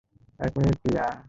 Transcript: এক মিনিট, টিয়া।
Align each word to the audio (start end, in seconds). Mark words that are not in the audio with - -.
এক 0.39 0.51
মিনিট, 0.57 0.77
টিয়া। 0.83 1.05